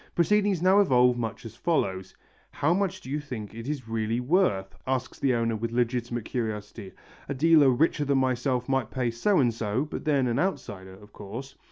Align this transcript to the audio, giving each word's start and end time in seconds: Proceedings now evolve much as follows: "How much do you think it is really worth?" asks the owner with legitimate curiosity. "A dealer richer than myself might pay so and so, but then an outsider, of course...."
Proceedings 0.15 0.63
now 0.63 0.79
evolve 0.79 1.15
much 1.15 1.45
as 1.45 1.55
follows: 1.55 2.15
"How 2.49 2.73
much 2.73 3.01
do 3.01 3.09
you 3.11 3.19
think 3.19 3.53
it 3.53 3.67
is 3.69 3.87
really 3.87 4.19
worth?" 4.19 4.75
asks 4.87 5.19
the 5.19 5.35
owner 5.35 5.55
with 5.55 5.69
legitimate 5.71 6.25
curiosity. 6.25 6.91
"A 7.29 7.35
dealer 7.35 7.69
richer 7.69 8.05
than 8.05 8.17
myself 8.17 8.67
might 8.67 8.89
pay 8.89 9.11
so 9.11 9.37
and 9.37 9.53
so, 9.53 9.85
but 9.85 10.03
then 10.05 10.25
an 10.25 10.39
outsider, 10.39 10.95
of 10.95 11.13
course...." 11.13 11.53